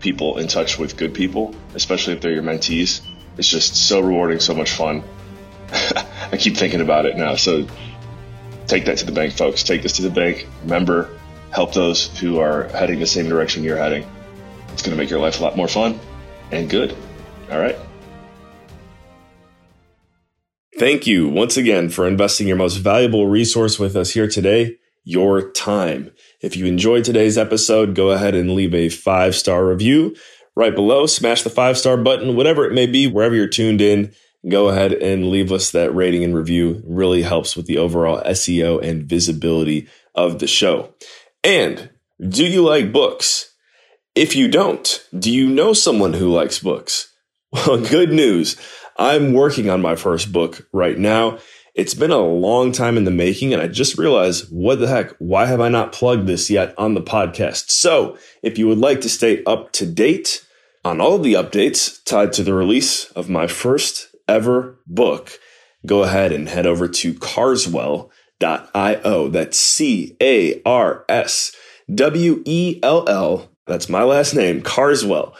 people 0.00 0.38
in 0.38 0.48
touch 0.48 0.78
with 0.78 0.96
good 0.96 1.14
people, 1.14 1.54
especially 1.74 2.14
if 2.14 2.20
they're 2.20 2.32
your 2.32 2.42
mentees. 2.42 3.06
It's 3.38 3.48
just 3.48 3.76
so 3.76 4.00
rewarding, 4.00 4.40
so 4.40 4.52
much 4.52 4.72
fun. 4.72 5.04
I 5.70 6.36
keep 6.36 6.56
thinking 6.56 6.80
about 6.80 7.06
it 7.06 7.16
now. 7.16 7.36
So 7.36 7.68
take 8.66 8.86
that 8.86 8.98
to 8.98 9.06
the 9.06 9.12
bank, 9.12 9.34
folks. 9.34 9.62
Take 9.62 9.82
this 9.82 9.92
to 9.94 10.02
the 10.02 10.10
bank. 10.10 10.48
Remember, 10.64 11.16
help 11.52 11.72
those 11.72 12.08
who 12.18 12.40
are 12.40 12.64
heading 12.64 12.98
the 12.98 13.06
same 13.06 13.28
direction 13.28 13.62
you're 13.62 13.76
heading. 13.76 14.04
It's 14.72 14.82
going 14.82 14.96
to 14.96 15.00
make 15.00 15.08
your 15.08 15.20
life 15.20 15.38
a 15.38 15.44
lot 15.44 15.56
more 15.56 15.68
fun 15.68 16.00
and 16.50 16.68
good. 16.68 16.96
All 17.48 17.60
right. 17.60 17.76
Thank 20.80 21.06
you 21.06 21.28
once 21.28 21.56
again 21.56 21.90
for 21.90 22.08
investing 22.08 22.48
your 22.48 22.56
most 22.56 22.78
valuable 22.78 23.28
resource 23.28 23.78
with 23.78 23.94
us 23.94 24.10
here 24.10 24.28
today, 24.28 24.78
your 25.06 25.52
time. 25.52 26.10
If 26.42 26.56
you 26.56 26.66
enjoyed 26.66 27.04
today's 27.04 27.38
episode, 27.38 27.94
go 27.94 28.10
ahead 28.10 28.34
and 28.34 28.50
leave 28.50 28.74
a 28.74 28.88
five 28.88 29.36
star 29.36 29.64
review 29.64 30.16
right 30.56 30.74
below. 30.74 31.06
Smash 31.06 31.42
the 31.42 31.50
five 31.50 31.78
star 31.78 31.96
button, 31.96 32.34
whatever 32.34 32.66
it 32.66 32.74
may 32.74 32.86
be, 32.86 33.06
wherever 33.06 33.34
you're 33.34 33.46
tuned 33.46 33.80
in. 33.80 34.12
Go 34.48 34.68
ahead 34.68 34.92
and 34.92 35.30
leave 35.30 35.52
us 35.52 35.70
that 35.70 35.94
rating 35.94 36.24
and 36.24 36.34
review. 36.34 36.76
It 36.76 36.84
really 36.86 37.22
helps 37.22 37.56
with 37.56 37.66
the 37.66 37.78
overall 37.78 38.20
SEO 38.26 38.82
and 38.82 39.04
visibility 39.04 39.88
of 40.14 40.40
the 40.40 40.46
show. 40.48 40.94
And 41.44 41.90
do 42.20 42.44
you 42.44 42.64
like 42.64 42.92
books? 42.92 43.54
If 44.16 44.34
you 44.34 44.48
don't, 44.48 45.06
do 45.16 45.32
you 45.32 45.48
know 45.48 45.72
someone 45.72 46.14
who 46.14 46.32
likes 46.32 46.58
books? 46.58 47.12
Well, 47.52 47.80
good 47.80 48.10
news. 48.10 48.56
I'm 48.98 49.32
working 49.32 49.70
on 49.70 49.80
my 49.80 49.94
first 49.94 50.32
book 50.32 50.68
right 50.72 50.98
now. 50.98 51.38
It's 51.76 51.94
been 51.94 52.10
a 52.10 52.18
long 52.18 52.72
time 52.72 52.96
in 52.96 53.04
the 53.04 53.10
making, 53.10 53.52
and 53.52 53.60
I 53.60 53.68
just 53.68 53.98
realized 53.98 54.46
what 54.50 54.80
the 54.80 54.88
heck? 54.88 55.14
Why 55.18 55.44
have 55.44 55.60
I 55.60 55.68
not 55.68 55.92
plugged 55.92 56.26
this 56.26 56.48
yet 56.48 56.74
on 56.78 56.94
the 56.94 57.02
podcast? 57.02 57.70
So, 57.70 58.16
if 58.42 58.56
you 58.56 58.66
would 58.66 58.78
like 58.78 59.02
to 59.02 59.10
stay 59.10 59.44
up 59.44 59.72
to 59.72 59.84
date 59.84 60.42
on 60.86 61.02
all 61.02 61.16
of 61.16 61.22
the 61.22 61.34
updates 61.34 62.02
tied 62.04 62.32
to 62.32 62.42
the 62.42 62.54
release 62.54 63.10
of 63.10 63.28
my 63.28 63.46
first 63.46 64.08
ever 64.26 64.78
book, 64.86 65.38
go 65.84 66.02
ahead 66.02 66.32
and 66.32 66.48
head 66.48 66.64
over 66.64 66.88
to 66.88 67.12
carswell.io. 67.12 68.08
That's 69.28 69.60
C 69.60 70.16
A 70.22 70.62
R 70.62 71.04
S 71.10 71.54
W 71.94 72.42
E 72.46 72.80
L 72.82 73.06
L. 73.06 73.50
That's 73.66 73.90
my 73.90 74.02
last 74.02 74.32
name, 74.32 74.62
carswell.io 74.62 75.36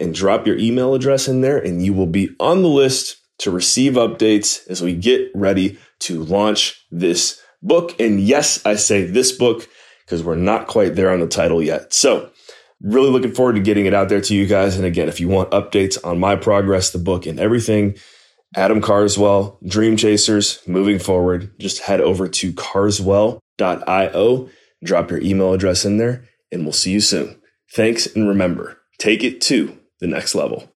and 0.00 0.14
drop 0.14 0.46
your 0.46 0.56
email 0.56 0.94
address 0.94 1.28
in 1.28 1.42
there, 1.42 1.58
and 1.58 1.84
you 1.84 1.92
will 1.92 2.06
be 2.06 2.34
on 2.40 2.62
the 2.62 2.68
list 2.68 3.19
to 3.40 3.50
receive 3.50 3.94
updates 3.94 4.66
as 4.68 4.82
we 4.82 4.94
get 4.94 5.30
ready 5.34 5.78
to 6.00 6.22
launch 6.22 6.86
this 6.90 7.40
book. 7.62 7.98
And 8.00 8.20
yes, 8.20 8.64
I 8.64 8.76
say 8.76 9.04
this 9.04 9.32
book 9.32 9.68
because 10.04 10.22
we're 10.22 10.34
not 10.34 10.66
quite 10.66 10.94
there 10.94 11.10
on 11.10 11.20
the 11.20 11.26
title 11.26 11.62
yet. 11.62 11.92
So, 11.92 12.30
really 12.82 13.10
looking 13.10 13.32
forward 13.32 13.54
to 13.54 13.60
getting 13.60 13.86
it 13.86 13.94
out 13.94 14.08
there 14.08 14.20
to 14.20 14.34
you 14.34 14.46
guys. 14.46 14.76
And 14.76 14.84
again, 14.84 15.08
if 15.08 15.20
you 15.20 15.28
want 15.28 15.50
updates 15.50 15.98
on 16.04 16.18
my 16.18 16.36
progress, 16.36 16.90
the 16.90 16.98
book, 16.98 17.26
and 17.26 17.38
everything, 17.38 17.96
Adam 18.56 18.80
Carswell, 18.80 19.58
Dream 19.66 19.96
Chasers, 19.96 20.60
moving 20.66 20.98
forward, 20.98 21.52
just 21.58 21.82
head 21.82 22.00
over 22.00 22.26
to 22.26 22.52
carswell.io, 22.52 24.48
drop 24.82 25.10
your 25.10 25.20
email 25.20 25.52
address 25.52 25.84
in 25.84 25.98
there, 25.98 26.24
and 26.50 26.64
we'll 26.64 26.72
see 26.72 26.90
you 26.90 27.00
soon. 27.00 27.40
Thanks, 27.72 28.06
and 28.16 28.26
remember, 28.26 28.78
take 28.98 29.22
it 29.22 29.40
to 29.42 29.78
the 30.00 30.08
next 30.08 30.34
level. 30.34 30.68